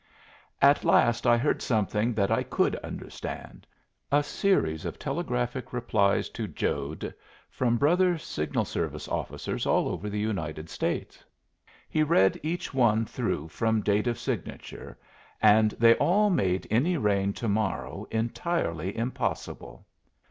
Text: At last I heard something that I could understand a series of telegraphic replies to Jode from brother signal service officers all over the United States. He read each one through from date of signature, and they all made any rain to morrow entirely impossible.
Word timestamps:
At 0.63 0.83
last 0.83 1.27
I 1.27 1.37
heard 1.37 1.61
something 1.61 2.15
that 2.15 2.31
I 2.31 2.41
could 2.41 2.75
understand 2.77 3.67
a 4.11 4.23
series 4.23 4.83
of 4.83 4.97
telegraphic 4.97 5.71
replies 5.71 6.27
to 6.29 6.47
Jode 6.47 7.13
from 7.51 7.77
brother 7.77 8.17
signal 8.17 8.65
service 8.65 9.07
officers 9.07 9.67
all 9.67 9.87
over 9.87 10.09
the 10.09 10.17
United 10.17 10.71
States. 10.71 11.23
He 11.87 12.01
read 12.01 12.39
each 12.41 12.73
one 12.73 13.05
through 13.05 13.49
from 13.49 13.83
date 13.83 14.07
of 14.07 14.17
signature, 14.17 14.97
and 15.39 15.69
they 15.73 15.93
all 15.93 16.31
made 16.31 16.65
any 16.71 16.97
rain 16.97 17.31
to 17.33 17.47
morrow 17.47 18.07
entirely 18.09 18.97
impossible. 18.97 19.85